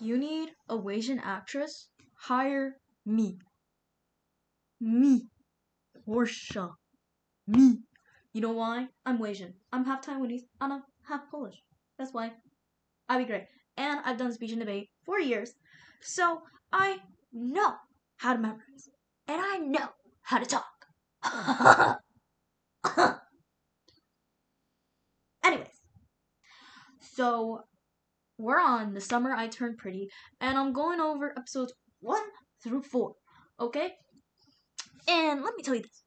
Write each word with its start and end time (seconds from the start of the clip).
you 0.00 0.18
need 0.18 0.50
a 0.68 0.78
Asian 0.90 1.18
actress, 1.18 1.88
hire 2.14 2.76
me. 3.04 3.38
Me. 4.80 5.28
Portia. 6.04 6.70
Me. 7.46 7.78
You 8.32 8.40
know 8.40 8.52
why? 8.52 8.88
I'm 9.04 9.24
Asian. 9.24 9.54
I'm 9.72 9.84
half 9.84 10.04
Taiwanese 10.04 10.42
and 10.60 10.72
I'm 10.72 10.82
half 11.08 11.30
Polish. 11.30 11.62
That's 11.98 12.12
why. 12.12 12.32
I'd 13.08 13.18
be 13.18 13.24
great. 13.24 13.46
And 13.76 14.00
I've 14.04 14.18
done 14.18 14.32
speech 14.32 14.50
and 14.50 14.60
debate 14.60 14.90
for 15.04 15.18
years. 15.18 15.54
So 16.00 16.42
I 16.72 16.98
know 17.32 17.74
how 18.16 18.34
to 18.34 18.38
memorize. 18.38 18.90
And 19.28 19.40
I 19.40 19.58
know 19.58 19.88
how 20.22 20.38
to 20.38 20.46
talk. 20.46 20.76
Anyways. 25.44 25.80
So 27.00 27.64
we're 28.38 28.60
on 28.60 28.94
the 28.94 29.00
summer 29.00 29.32
I 29.32 29.48
turned 29.48 29.78
pretty, 29.78 30.10
and 30.40 30.58
I'm 30.58 30.72
going 30.72 31.00
over 31.00 31.32
episodes 31.36 31.72
one 32.00 32.22
through 32.62 32.82
four. 32.82 33.14
Okay? 33.58 33.92
And 35.08 35.42
let 35.42 35.54
me 35.56 35.62
tell 35.62 35.74
you 35.74 35.82
this. 35.82 36.02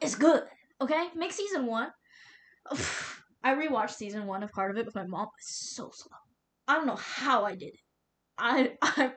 It's 0.00 0.14
good. 0.14 0.42
Okay? 0.80 1.08
Make 1.14 1.32
season 1.32 1.66
one. 1.66 1.88
I 3.42 3.54
rewatched 3.54 3.90
season 3.90 4.26
one 4.26 4.42
of 4.42 4.52
part 4.52 4.70
of 4.70 4.76
it 4.76 4.86
with 4.86 4.94
my 4.94 5.06
mom. 5.06 5.28
It's 5.38 5.74
so 5.74 5.90
slow. 5.92 6.16
I 6.68 6.74
don't 6.74 6.86
know 6.86 6.96
how 6.96 7.44
I 7.44 7.54
did 7.54 7.74
it. 7.74 7.80
I 8.38 8.72
I 8.82 9.12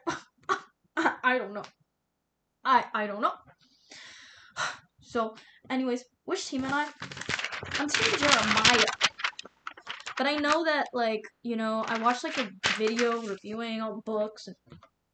I, 0.98 1.14
I 1.24 1.38
don't 1.38 1.54
know. 1.54 1.64
I 2.64 2.86
I 2.94 3.08
don't 3.08 3.22
know. 3.22 3.34
So, 5.06 5.36
anyways, 5.70 6.06
which 6.26 6.48
team 6.48 6.66
am 6.66 6.74
I? 6.74 6.88
I'm 7.78 7.88
Team 7.88 8.18
Jeremiah. 8.18 9.13
But 10.18 10.28
I 10.28 10.36
know 10.36 10.64
that, 10.66 10.88
like, 10.94 11.22
you 11.42 11.56
know, 11.56 11.84
I 11.88 11.98
watched, 12.00 12.24
like, 12.24 12.38
a 12.38 12.50
video 12.78 13.22
reviewing 13.22 13.82
all 13.82 14.02
books 14.06 14.48
and, 14.48 14.56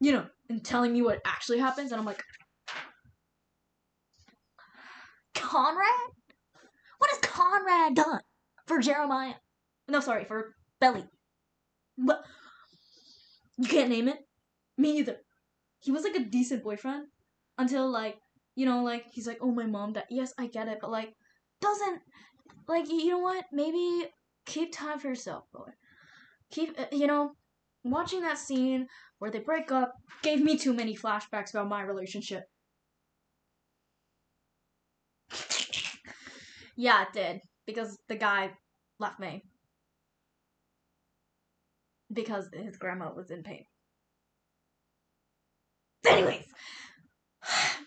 you 0.01 0.11
know, 0.11 0.25
and 0.49 0.63
telling 0.63 0.91
me 0.91 1.01
what 1.01 1.21
actually 1.25 1.59
happens, 1.59 1.91
and 1.91 1.99
I'm 1.99 2.05
like, 2.05 2.21
Conrad? 5.33 6.11
What 6.97 7.09
has 7.11 7.19
Conrad 7.21 7.95
done 7.95 8.21
for 8.67 8.79
Jeremiah? 8.79 9.35
No, 9.87 9.99
sorry, 10.01 10.25
for 10.25 10.55
Belly. 10.81 11.05
What? 11.95 12.23
You 13.57 13.67
can't 13.67 13.89
name 13.89 14.07
it? 14.07 14.17
Me 14.77 14.93
neither. 14.93 15.17
He 15.79 15.91
was, 15.91 16.03
like, 16.03 16.15
a 16.15 16.25
decent 16.25 16.63
boyfriend 16.63 17.07
until, 17.57 17.89
like, 17.89 18.17
you 18.55 18.65
know, 18.65 18.83
like, 18.83 19.05
he's 19.11 19.27
like, 19.27 19.39
oh, 19.41 19.51
my 19.51 19.65
mom 19.65 19.93
that 19.93 20.07
Yes, 20.09 20.33
I 20.37 20.47
get 20.47 20.67
it, 20.67 20.79
but, 20.81 20.91
like, 20.91 21.13
doesn't, 21.61 22.01
like, 22.67 22.89
you 22.89 23.09
know 23.09 23.19
what? 23.19 23.45
Maybe 23.53 24.09
keep 24.49 24.71
time 24.73 24.99
for 24.99 25.07
yourself, 25.07 25.45
boy. 25.53 25.69
Keep, 26.51 26.79
uh, 26.79 26.85
you 26.91 27.07
know, 27.07 27.33
watching 27.83 28.21
that 28.21 28.37
scene 28.39 28.87
where 29.19 29.31
they 29.31 29.39
break 29.39 29.71
up 29.71 29.93
gave 30.23 30.41
me 30.41 30.57
too 30.57 30.73
many 30.73 30.95
flashbacks 30.95 31.51
about 31.51 31.69
my 31.69 31.81
relationship. 31.83 32.43
yeah, 36.75 37.03
it 37.03 37.13
did. 37.13 37.41
Because 37.65 37.97
the 38.07 38.15
guy 38.15 38.51
left 38.99 39.19
me. 39.19 39.43
Because 42.11 42.49
his 42.51 42.77
grandma 42.77 43.11
was 43.13 43.29
in 43.29 43.43
pain. 43.43 43.65
Anyways. 46.07 46.45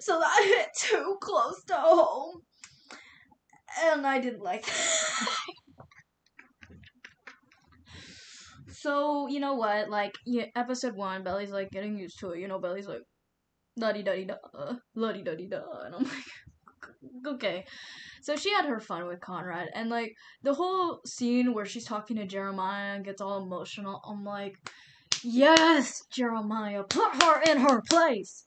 So 0.00 0.18
that 0.20 0.42
hit 0.44 0.68
too 0.76 1.16
close 1.20 1.64
to 1.64 1.74
home. 1.74 2.42
And 3.82 4.06
I 4.06 4.20
didn't 4.20 4.42
like 4.42 4.66
that. 4.66 5.28
so, 8.72 9.26
you 9.28 9.40
know 9.40 9.54
what? 9.54 9.90
Like, 9.90 10.14
yeah, 10.26 10.46
episode 10.56 10.94
one, 10.94 11.24
Belly's 11.24 11.50
like 11.50 11.70
getting 11.70 11.98
used 11.98 12.18
to 12.20 12.30
it. 12.30 12.40
You 12.40 12.48
know, 12.48 12.58
Belly's 12.58 12.86
like, 12.86 13.02
la 13.76 13.92
di 13.92 14.02
da 14.02 14.14
di 14.14 14.24
da, 14.26 14.36
la 14.94 15.12
di 15.12 15.22
da 15.22 15.34
di 15.34 15.48
da. 15.48 15.62
And 15.84 15.94
I'm 15.94 16.04
like, 16.04 16.24
okay. 17.34 17.64
So 18.22 18.36
she 18.36 18.52
had 18.52 18.66
her 18.66 18.80
fun 18.80 19.06
with 19.06 19.20
Conrad. 19.20 19.68
And, 19.74 19.90
like, 19.90 20.14
the 20.42 20.54
whole 20.54 21.00
scene 21.04 21.52
where 21.52 21.66
she's 21.66 21.84
talking 21.84 22.16
to 22.16 22.26
Jeremiah 22.26 22.94
and 22.94 23.04
gets 23.04 23.20
all 23.20 23.42
emotional, 23.42 24.00
I'm 24.08 24.24
like, 24.24 24.54
yes, 25.22 26.02
Jeremiah, 26.10 26.84
put 26.84 27.22
her 27.22 27.42
in 27.50 27.58
her 27.58 27.82
place. 27.90 28.46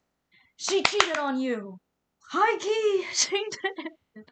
She 0.55 0.81
cheated 0.81 1.17
on 1.17 1.39
you. 1.39 1.77
High 2.31 2.57
key, 2.57 3.05
she 3.13 3.45
did. 3.63 4.25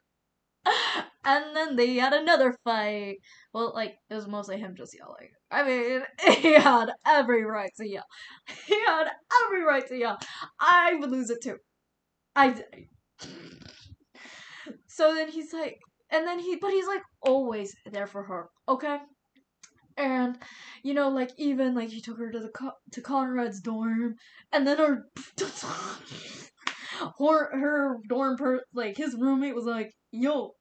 And 1.27 1.55
then 1.55 1.75
they 1.75 1.95
had 1.95 2.13
another 2.13 2.55
fight. 2.63 3.17
Well, 3.51 3.73
like, 3.73 3.95
it 4.11 4.13
was 4.13 4.27
mostly 4.27 4.59
him 4.59 4.75
just 4.77 4.95
yelling. 4.95 5.29
I 5.49 5.63
mean, 5.63 6.01
he 6.39 6.53
had 6.53 6.91
every 7.03 7.43
right 7.43 7.71
to 7.77 7.89
yell. 7.89 8.05
He 8.67 8.79
had 8.85 9.07
every 9.43 9.63
right 9.63 9.87
to 9.87 9.97
yell. 9.97 10.19
I 10.59 10.93
would 10.93 11.09
lose 11.09 11.31
it 11.31 11.41
too. 11.41 11.57
I. 12.35 12.63
So 14.87 15.15
then 15.15 15.29
he's 15.29 15.51
like, 15.51 15.79
and 16.11 16.27
then 16.27 16.39
he, 16.39 16.57
but 16.57 16.71
he's 16.71 16.87
like 16.87 17.01
always 17.21 17.75
there 17.91 18.07
for 18.07 18.23
her, 18.23 18.49
okay? 18.69 18.99
And 19.97 20.37
you 20.83 20.93
know, 20.93 21.09
like 21.09 21.31
even 21.37 21.73
like 21.73 21.89
he 21.89 22.01
took 22.01 22.17
her 22.17 22.31
to 22.31 22.39
the 22.39 22.51
to 22.91 23.01
Conrad's 23.01 23.61
dorm, 23.61 24.15
and 24.51 24.67
then 24.67 24.77
her 24.77 25.05
her 27.19 27.59
her 27.59 27.97
dorm 28.07 28.37
per 28.37 28.61
like 28.73 28.97
his 28.97 29.15
roommate 29.15 29.55
was 29.55 29.65
like, 29.65 29.91
"Yo, 30.15 30.55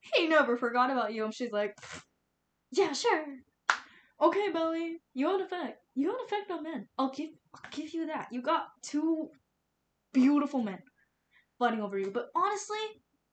he 0.00 0.26
never 0.28 0.56
forgot 0.56 0.90
about 0.90 1.12
you," 1.12 1.24
and 1.24 1.34
she's 1.34 1.52
like, 1.52 1.74
"Yeah, 2.70 2.92
sure, 2.92 3.38
okay, 4.20 4.50
Belly, 4.52 5.00
you 5.14 5.28
have 5.28 5.40
effect, 5.40 5.82
you 5.94 6.08
have 6.10 6.20
effect 6.26 6.50
on 6.50 6.62
men. 6.62 6.88
I'll 6.98 7.10
give 7.10 7.30
I'll 7.54 7.70
give 7.70 7.94
you 7.94 8.06
that. 8.06 8.28
You 8.30 8.42
got 8.42 8.66
two 8.82 9.30
beautiful 10.12 10.62
men 10.62 10.82
fighting 11.58 11.80
over 11.80 11.98
you, 11.98 12.10
but 12.10 12.28
honestly, 12.34 12.78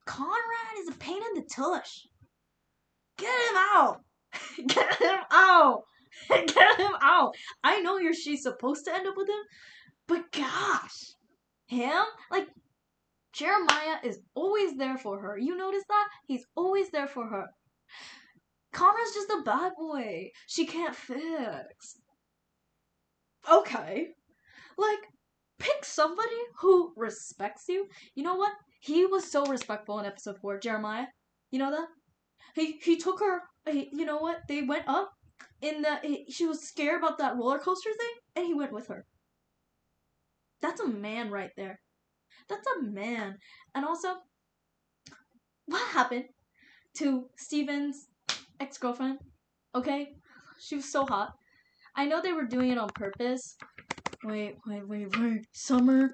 Conrad 0.05 0.77
is 0.79 0.89
a 0.89 0.97
pain 0.97 1.21
in 1.21 1.41
the 1.41 1.47
tush. 1.49 2.07
Get 3.17 3.49
him 3.49 3.57
out." 3.57 4.01
Get 4.67 4.95
him 4.95 5.19
out! 5.31 5.83
Get 6.29 6.79
him 6.79 6.93
out! 7.01 7.35
I 7.63 7.81
know 7.81 7.97
you're 7.97 8.13
she's 8.13 8.43
supposed 8.43 8.85
to 8.85 8.93
end 8.93 9.07
up 9.07 9.17
with 9.17 9.29
him, 9.29 9.43
but 10.07 10.31
gosh, 10.31 11.13
him 11.67 12.03
like 12.31 12.47
Jeremiah 13.35 13.97
is 14.03 14.19
always 14.33 14.75
there 14.77 14.97
for 14.97 15.19
her. 15.19 15.37
You 15.37 15.57
notice 15.57 15.83
that? 15.89 16.07
He's 16.27 16.45
always 16.55 16.89
there 16.91 17.07
for 17.07 17.27
her. 17.27 17.47
Conrad's 18.73 19.13
just 19.13 19.29
a 19.29 19.43
bad 19.43 19.73
boy. 19.77 20.29
She 20.47 20.65
can't 20.65 20.95
fix. 20.95 21.97
Okay. 23.49 24.07
Like, 24.77 24.99
pick 25.59 25.85
somebody 25.85 26.41
who 26.59 26.93
respects 26.95 27.65
you. 27.67 27.87
You 28.15 28.23
know 28.23 28.35
what? 28.35 28.53
He 28.79 29.05
was 29.05 29.31
so 29.31 29.45
respectful 29.45 29.99
in 29.99 30.05
episode 30.05 30.37
4, 30.41 30.59
Jeremiah. 30.59 31.07
You 31.51 31.59
know 31.59 31.71
that? 31.71 31.87
He 32.55 32.79
he 32.81 32.97
took 32.97 33.19
her 33.19 33.41
he, 33.69 33.89
you 33.91 34.05
know 34.05 34.17
what? 34.17 34.41
They 34.47 34.61
went 34.61 34.87
up 34.87 35.11
in 35.61 35.81
the. 35.81 35.97
He, 36.03 36.25
she 36.29 36.45
was 36.45 36.67
scared 36.67 36.99
about 37.01 37.17
that 37.17 37.35
roller 37.35 37.59
coaster 37.59 37.89
thing, 37.91 38.13
and 38.35 38.45
he 38.45 38.53
went 38.53 38.71
with 38.71 38.87
her. 38.87 39.05
That's 40.61 40.81
a 40.81 40.87
man 40.87 41.31
right 41.31 41.51
there. 41.57 41.79
That's 42.47 42.67
a 42.77 42.83
man. 42.83 43.37
And 43.73 43.85
also, 43.85 44.15
what 45.65 45.87
happened 45.89 46.25
to 46.97 47.25
Steven's 47.37 48.07
ex 48.59 48.77
girlfriend? 48.77 49.19
Okay? 49.73 50.09
She 50.59 50.75
was 50.75 50.91
so 50.91 51.05
hot. 51.05 51.33
I 51.95 52.05
know 52.05 52.21
they 52.21 52.33
were 52.33 52.45
doing 52.45 52.71
it 52.71 52.77
on 52.77 52.89
purpose. 52.89 53.55
Wait, 54.23 54.55
wait, 54.65 54.87
wait, 54.87 55.19
wait. 55.19 55.45
Summer, 55.53 56.13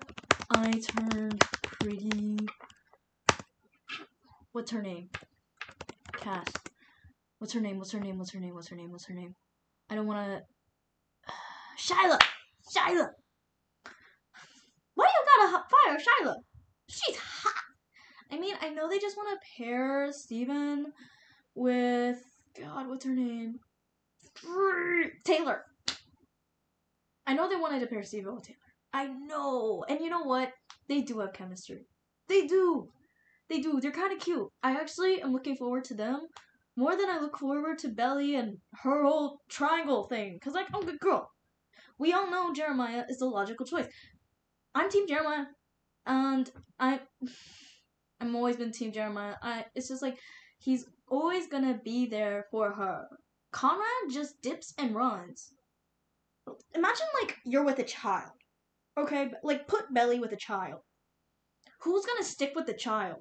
I 0.50 0.80
turned 0.80 1.42
pretty. 1.64 2.38
What's 4.52 4.72
her 4.72 4.82
name? 4.82 5.10
Cass. 6.18 6.48
What's 7.40 7.54
her 7.54 7.62
name? 7.62 7.78
What's 7.78 7.92
her 7.92 8.00
name? 8.00 8.18
What's 8.18 8.32
her 8.32 8.40
name? 8.40 8.54
What's 8.54 8.68
her 8.68 8.76
name? 8.76 8.92
What's 8.92 9.08
her 9.08 9.14
name? 9.14 9.34
I 9.90 9.96
don't 9.96 10.08
want 10.08 10.28
to. 10.28 11.34
Shayla! 11.94 12.20
Shayla! 12.76 13.08
Fire 15.50 15.98
Shayla? 15.98 16.36
She's 16.88 17.18
hot! 17.18 17.54
I 18.32 18.40
mean, 18.40 18.56
I 18.62 18.70
know 18.70 18.90
they 18.90 19.00
just 19.00 19.18
want 19.18 19.40
to 19.40 19.64
pair 19.64 20.12
Steven 20.12 20.94
with. 21.56 22.20
God, 22.60 22.88
what's 22.88 23.06
her 23.06 23.16
name? 23.16 23.60
Taylor. 25.24 25.64
I 27.26 27.34
know 27.34 27.50
they 27.50 27.56
wanted 27.56 27.80
to 27.80 27.88
pair 27.88 28.04
Steven 28.04 28.36
with 28.36 28.44
Taylor. 28.44 28.58
I 28.94 29.08
know. 29.08 29.86
And 29.88 30.02
you 30.02 30.10
know 30.10 30.24
what? 30.24 30.52
They 30.88 31.02
do 31.02 31.20
have 31.20 31.34
chemistry. 31.34 31.86
They 32.28 32.48
do. 32.48 32.90
They 33.50 33.60
do. 33.60 33.80
They're 33.82 33.92
kind 33.92 34.14
of 34.14 34.20
cute. 34.20 34.48
I 34.64 34.72
actually 34.72 35.22
am 35.22 35.34
looking 35.34 35.56
forward 35.56 35.86
to 35.86 35.94
them 35.94 36.28
more 36.76 36.96
than 36.96 37.10
I 37.10 37.20
look 37.20 37.38
forward 37.38 37.78
to 37.80 37.90
Belly 37.90 38.36
and 38.36 38.58
her 38.84 39.04
whole 39.04 39.40
triangle 39.50 40.08
thing. 40.08 40.40
Cause 40.44 40.54
like, 40.54 40.68
I'm 40.74 40.84
a 40.84 40.86
good 40.86 41.00
girl. 41.00 41.30
We 42.00 42.14
all 42.14 42.30
know 42.32 42.54
Jeremiah 42.54 43.04
is 43.10 43.20
the 43.20 43.26
logical 43.26 43.66
choice. 43.66 43.88
I'm 44.74 44.90
Team 44.90 45.06
Jeremiah, 45.06 45.46
and 46.06 46.50
I, 46.80 47.02
I'm 48.22 48.36
always 48.36 48.56
been 48.56 48.72
Team 48.72 48.94
Jeremiah. 48.94 49.36
I, 49.42 49.66
it's 49.76 49.90
just 49.90 50.02
like 50.02 50.18
he's 50.60 50.86
always 51.10 51.48
gonna 51.48 51.80
be 51.84 52.06
there 52.06 52.46
for 52.52 52.72
her. 52.72 53.06
Conrad 53.52 54.10
just 54.10 54.42
dips 54.42 54.74
and 54.78 54.96
runs. 54.96 55.52
Imagine 56.74 57.08
like 57.22 57.36
you're 57.46 57.66
with 57.66 57.80
a 57.80 57.84
child. 57.84 58.32
Okay, 58.98 59.32
like 59.44 59.68
put 59.68 59.94
Belly 59.94 60.20
with 60.20 60.32
a 60.32 60.38
child. 60.38 60.80
Who's 61.82 62.06
gonna 62.06 62.24
stick 62.24 62.54
with 62.56 62.66
the 62.66 62.74
child? 62.74 63.18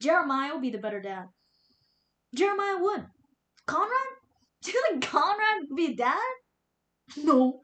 Jeremiah 0.00 0.52
will 0.52 0.60
be 0.60 0.70
the 0.70 0.78
better 0.78 1.00
dad. 1.00 1.24
Jeremiah 2.34 2.76
would. 2.78 3.06
Conrad? 3.66 3.90
Do 4.62 4.72
you 4.72 4.82
think 4.90 5.04
Conrad 5.06 5.68
would 5.70 5.76
be 5.76 5.94
dad? 5.94 6.18
No. 7.16 7.62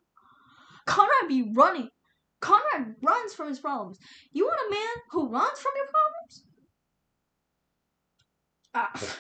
Conrad 0.86 1.28
be 1.28 1.52
running. 1.54 1.90
Conrad 2.40 2.96
runs 3.02 3.35
from 3.35 3.49
his 3.49 3.58
problems. 3.58 3.99
You 4.32 4.44
want 4.46 4.61
a 4.69 4.70
man 4.70 4.96
who 5.11 5.29
runs 5.29 5.58
from 5.58 5.73
your 5.76 5.87
problems? 5.87 6.44
Ah. 8.75 9.19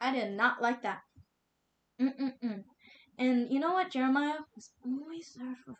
I 0.00 0.12
did 0.12 0.32
not 0.32 0.60
like 0.60 0.82
that. 0.82 1.00
Mm-mm-mm. 1.98 2.64
And 3.18 3.50
you 3.50 3.58
know 3.58 3.72
what? 3.72 3.90
Jeremiah 3.90 4.40
was 4.54 4.70
always 4.84 5.32
there 5.34 5.56
for 5.64 5.74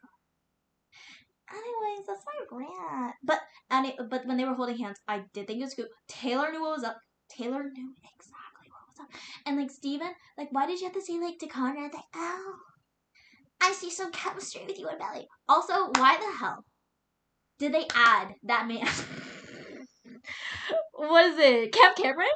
Anyways, 1.50 2.06
that's 2.06 2.24
my 2.24 2.58
rant. 2.58 3.14
But 3.22 3.40
it, 3.70 3.96
but 4.08 4.26
when 4.26 4.38
they 4.38 4.44
were 4.44 4.54
holding 4.54 4.78
hands, 4.78 4.98
I 5.06 5.24
did 5.34 5.46
think 5.46 5.60
it 5.60 5.64
was 5.64 5.74
good. 5.74 5.88
Taylor 6.08 6.50
knew 6.50 6.62
what 6.62 6.76
was 6.76 6.84
up. 6.84 6.96
Taylor 7.28 7.64
knew 7.64 7.94
exactly 8.16 8.43
was. 8.98 9.08
And 9.46 9.56
like 9.56 9.70
Steven, 9.70 10.10
like 10.38 10.48
why 10.50 10.66
did 10.66 10.80
you 10.80 10.86
have 10.86 10.94
to 10.94 11.02
say 11.02 11.18
like 11.18 11.38
to 11.38 11.46
Conrad 11.46 11.92
like, 11.92 12.04
oh, 12.14 12.56
I 13.60 13.72
see 13.72 13.90
some 13.90 14.12
chemistry 14.12 14.62
with 14.66 14.78
you 14.78 14.88
and 14.88 14.98
Belly. 14.98 15.26
Also, 15.48 15.90
why 15.96 16.16
the 16.16 16.38
hell 16.38 16.64
did 17.58 17.72
they 17.72 17.86
add 17.94 18.34
that 18.44 18.66
man? 18.66 18.86
what 20.92 21.24
is 21.26 21.38
it? 21.38 21.72
Camp 21.72 21.96
Cameron? 21.96 22.28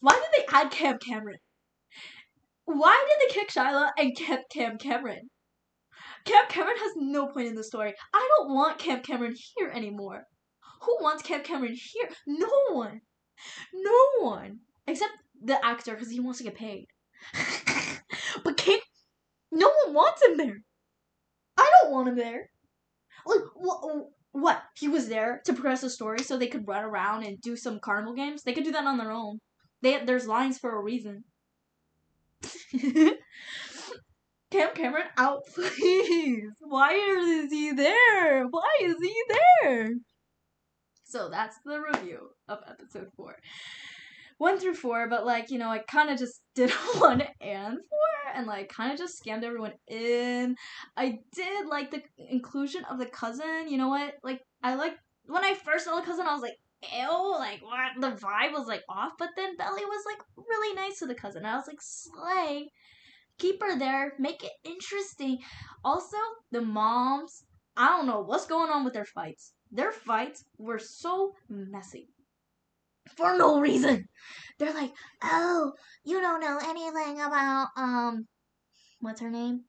Why 0.00 0.12
did 0.12 0.28
they 0.36 0.46
add 0.56 0.70
Cam 0.70 0.98
Cameron? 0.98 1.38
Why 2.64 3.04
did 3.08 3.28
they 3.28 3.34
kick 3.34 3.50
Shayla 3.50 3.90
and 3.98 4.16
kept 4.16 4.50
Cam 4.50 4.78
Cameron? 4.78 5.30
Cam 6.24 6.46
Cameron 6.48 6.76
has 6.78 6.92
no 6.96 7.26
point 7.26 7.48
in 7.48 7.54
the 7.54 7.64
story. 7.64 7.94
I 8.14 8.28
don't 8.36 8.54
want 8.54 8.78
Cam 8.78 9.02
Cameron 9.02 9.34
here 9.56 9.68
anymore. 9.68 10.24
Who 10.82 10.96
wants 11.00 11.22
Cam 11.22 11.42
Cameron 11.42 11.74
here? 11.74 12.08
No 12.26 12.48
one. 12.70 13.00
No 13.74 14.08
one. 14.20 14.60
Except 14.86 15.12
the 15.40 15.64
actor 15.64 15.94
because 15.94 16.10
he 16.10 16.20
wants 16.20 16.38
to 16.38 16.44
get 16.44 16.54
paid. 16.54 16.86
but 18.44 18.56
Cam, 18.56 18.78
no 19.52 19.70
one 19.84 19.94
wants 19.94 20.22
him 20.22 20.36
there. 20.36 20.58
I 21.56 21.70
don't 21.82 21.92
want 21.92 22.08
him 22.08 22.16
there. 22.16 22.50
Like, 23.26 23.40
what? 23.54 23.80
What? 24.32 24.62
He 24.78 24.86
was 24.88 25.08
there 25.08 25.40
to 25.44 25.52
progress 25.52 25.80
the 25.80 25.90
story 25.90 26.20
so 26.20 26.36
they 26.36 26.46
could 26.46 26.68
run 26.68 26.84
around 26.84 27.24
and 27.24 27.40
do 27.40 27.56
some 27.56 27.80
carnival 27.80 28.14
games? 28.14 28.42
They 28.42 28.52
could 28.52 28.64
do 28.64 28.72
that 28.72 28.86
on 28.86 28.96
their 28.96 29.10
own. 29.10 29.40
They 29.82 30.04
there's 30.04 30.28
lines 30.28 30.58
for 30.58 30.76
a 30.76 30.82
reason. 30.82 31.24
Cam 34.50 34.74
Cameron 34.74 35.06
out, 35.16 35.40
please. 35.54 36.50
Why 36.60 36.92
is 36.94 37.50
he 37.50 37.72
there? 37.72 38.46
Why 38.46 38.68
is 38.82 38.96
he 39.00 39.14
there? 39.28 39.90
So 41.04 41.28
that's 41.28 41.56
the 41.64 41.80
review 41.80 42.30
of 42.48 42.58
episode 42.68 43.08
four. 43.16 43.36
One 44.40 44.58
through 44.58 44.76
four, 44.76 45.06
but 45.06 45.26
like, 45.26 45.50
you 45.50 45.58
know, 45.58 45.68
I 45.68 45.80
kind 45.80 46.08
of 46.08 46.18
just 46.18 46.40
did 46.54 46.70
one 46.96 47.22
and 47.42 47.74
four 47.74 48.34
and 48.34 48.46
like 48.46 48.70
kind 48.70 48.90
of 48.90 48.96
just 48.98 49.22
scammed 49.22 49.42
everyone 49.42 49.74
in. 49.86 50.56
I 50.96 51.18
did 51.34 51.66
like 51.66 51.90
the 51.90 52.02
inclusion 52.16 52.82
of 52.90 52.98
the 52.98 53.04
cousin. 53.04 53.68
You 53.68 53.76
know 53.76 53.88
what? 53.88 54.14
Like, 54.24 54.40
I 54.62 54.76
like 54.76 54.94
when 55.26 55.44
I 55.44 55.52
first 55.52 55.84
saw 55.84 55.96
the 55.96 56.06
cousin, 56.06 56.26
I 56.26 56.32
was 56.32 56.40
like, 56.40 56.56
ew, 56.90 57.34
like 57.38 57.60
what? 57.60 58.00
The 58.00 58.16
vibe 58.16 58.52
was 58.52 58.66
like 58.66 58.82
off, 58.88 59.12
but 59.18 59.28
then 59.36 59.58
Belly 59.58 59.84
was 59.84 60.04
like 60.06 60.22
really 60.48 60.74
nice 60.74 61.00
to 61.00 61.06
the 61.06 61.14
cousin. 61.14 61.44
I 61.44 61.56
was 61.56 61.66
like, 61.66 61.82
slay. 61.82 62.70
Keep 63.38 63.62
her 63.62 63.78
there, 63.78 64.14
make 64.18 64.42
it 64.42 64.52
interesting. 64.64 65.36
Also, 65.84 66.16
the 66.50 66.62
moms, 66.62 67.44
I 67.76 67.88
don't 67.88 68.06
know 68.06 68.22
what's 68.22 68.46
going 68.46 68.70
on 68.70 68.86
with 68.86 68.94
their 68.94 69.04
fights. 69.04 69.52
Their 69.70 69.92
fights 69.92 70.44
were 70.56 70.78
so 70.78 71.34
messy. 71.50 72.08
For 73.16 73.36
no 73.36 73.60
reason. 73.60 74.08
They're 74.58 74.74
like, 74.74 74.92
oh, 75.22 75.72
you 76.04 76.20
don't 76.20 76.40
know 76.40 76.58
anything 76.62 77.20
about, 77.20 77.68
um, 77.76 78.26
what's 79.00 79.20
her 79.20 79.30
name? 79.30 79.64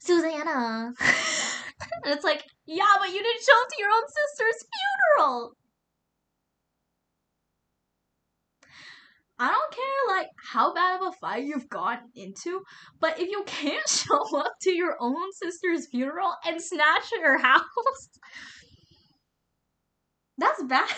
Susannah. 0.00 0.92
and 1.00 2.14
it's 2.14 2.24
like, 2.24 2.44
yeah, 2.66 2.84
but 2.98 3.08
you 3.08 3.22
didn't 3.22 3.42
show 3.42 3.62
up 3.62 3.68
to 3.68 3.76
your 3.78 3.90
own 3.90 4.02
sister's 4.08 4.64
funeral. 5.16 5.56
I 9.38 9.48
don't 9.48 9.72
care 9.72 10.16
like 10.16 10.28
how 10.52 10.72
bad 10.72 11.00
of 11.00 11.08
a 11.08 11.12
fight 11.12 11.44
you've 11.44 11.68
gotten 11.68 12.08
into, 12.14 12.62
but 13.00 13.20
if 13.20 13.28
you 13.28 13.42
can't 13.46 13.86
show 13.88 14.38
up 14.38 14.52
to 14.62 14.70
your 14.70 14.96
own 14.98 15.32
sister's 15.32 15.88
funeral 15.88 16.34
and 16.46 16.60
snatch 16.62 17.10
her 17.22 17.38
house, 17.42 18.08
that's 20.38 20.62
bad. 20.64 20.88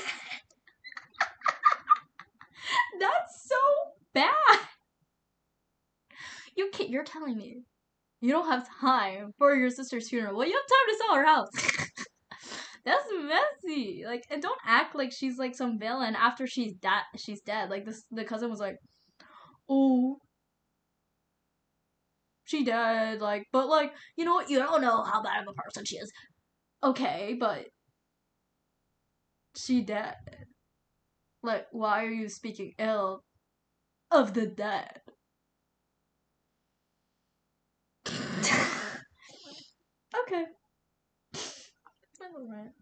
that's 3.00 3.48
so 3.48 3.56
bad. 4.14 4.58
Can't, 6.88 6.92
you're 6.92 7.04
telling 7.04 7.36
me 7.36 7.62
you 8.20 8.32
don't 8.32 8.48
have 8.48 8.68
time 8.80 9.32
for 9.38 9.54
your 9.54 9.70
sister's 9.70 10.08
funeral. 10.08 10.36
Well, 10.36 10.46
you 10.46 10.54
have 10.54 10.62
time 10.62 10.88
to 10.88 10.96
sell 10.98 11.14
her 11.14 11.26
house. 11.26 11.48
That's 12.84 13.04
messy. 13.12 14.04
Like, 14.06 14.24
and 14.30 14.42
don't 14.42 14.60
act 14.64 14.94
like 14.94 15.12
she's 15.12 15.38
like 15.38 15.54
some 15.54 15.78
villain 15.78 16.16
after 16.16 16.46
she's 16.46 16.74
dead. 16.74 17.02
She's 17.16 17.40
dead. 17.42 17.70
Like 17.70 17.84
this, 17.84 18.04
the 18.10 18.24
cousin 18.24 18.50
was 18.50 18.60
like, 18.60 18.76
"Oh, 19.68 20.18
she 22.44 22.64
dead." 22.64 23.20
Like, 23.20 23.44
but 23.52 23.68
like, 23.68 23.92
you 24.16 24.24
know 24.24 24.34
what? 24.34 24.48
You 24.48 24.58
don't 24.58 24.80
know 24.80 25.02
how 25.02 25.22
bad 25.22 25.42
of 25.42 25.48
a 25.48 25.62
person 25.62 25.84
she 25.84 25.96
is. 25.96 26.10
Okay, 26.82 27.36
but 27.38 27.66
she 29.56 29.82
dead. 29.82 30.14
Like, 31.42 31.66
why 31.72 32.04
are 32.04 32.10
you 32.10 32.28
speaking 32.28 32.72
ill 32.78 33.22
of 34.10 34.34
the 34.34 34.46
dead? 34.46 35.00
Okay. 40.14 40.44
Rant. 42.48 42.77